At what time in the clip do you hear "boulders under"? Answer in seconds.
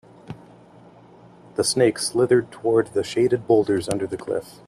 3.45-4.07